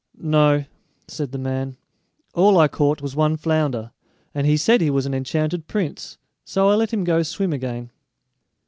"No," 0.19 0.65
said 1.07 1.31
the 1.31 1.37
man; 1.37 1.77
"all 2.33 2.57
I 2.57 2.67
caught 2.67 3.03
was 3.03 3.15
one 3.15 3.37
flounder, 3.37 3.91
and 4.33 4.47
he 4.47 4.57
said 4.57 4.81
he 4.81 4.89
was 4.89 5.05
an 5.05 5.13
enchanted 5.13 5.67
prince, 5.67 6.17
so 6.43 6.69
I 6.69 6.73
let 6.73 6.91
him 6.91 7.03
go 7.03 7.21
swim 7.21 7.53
again." 7.53 7.91